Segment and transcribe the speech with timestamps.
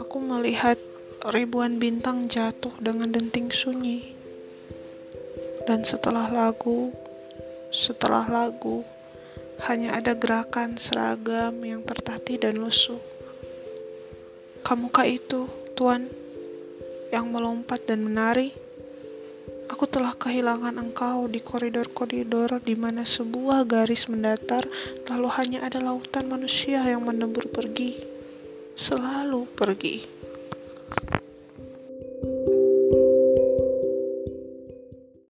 [0.00, 0.80] Aku melihat
[1.28, 4.16] ribuan bintang jatuh dengan denting sunyi.
[5.68, 6.88] Dan setelah lagu,
[7.68, 8.80] setelah lagu,
[9.68, 13.00] hanya ada gerakan seragam yang tertatih dan lusuh.
[14.64, 16.08] Kamukah itu, Tuan,
[17.12, 18.65] yang melompat dan menari?
[19.66, 24.62] Aku telah kehilangan engkau di koridor-koridor di mana sebuah garis mendatar,
[25.10, 27.98] lalu hanya ada lautan manusia yang menembur pergi,
[28.78, 30.15] selalu pergi.